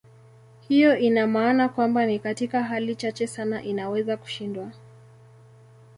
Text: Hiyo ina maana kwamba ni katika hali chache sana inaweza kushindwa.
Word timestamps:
Hiyo 0.67 0.97
ina 0.97 1.27
maana 1.27 1.69
kwamba 1.69 2.05
ni 2.05 2.19
katika 2.19 2.63
hali 2.63 2.95
chache 2.95 3.27
sana 3.27 3.63
inaweza 3.63 4.17
kushindwa. 4.17 4.71